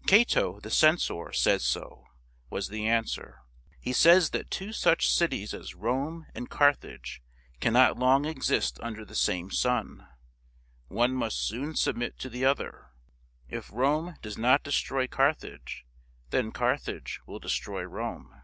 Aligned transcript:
"Cato 0.06 0.60
the 0.60 0.68
Censor 0.68 1.32
says 1.32 1.64
so," 1.64 2.08
was 2.50 2.68
the 2.68 2.86
answer." 2.86 3.40
He 3.80 3.94
says 3.94 4.28
that 4.32 4.50
two 4.50 4.70
such 4.70 5.10
cities 5.10 5.54
as 5.54 5.74
Rome 5.74 6.26
and 6.34 6.50
Carthage 6.50 7.22
cannot 7.58 7.98
long 7.98 8.26
exist 8.26 8.78
under 8.82 9.02
the 9.06 9.14
same 9.14 9.50
sun. 9.50 10.06
One 10.88 11.14
must 11.14 11.38
soon 11.38 11.74
submit 11.74 12.18
to 12.18 12.28
the 12.28 12.44
other. 12.44 12.88
If 13.48 13.72
Rome 13.72 14.16
does 14.20 14.36
not 14.36 14.62
destroy 14.62 15.06
Carthage, 15.06 15.86
then 16.28 16.52
Carthage 16.52 17.22
will 17.24 17.38
destroy 17.38 17.82
Rome." 17.84 18.42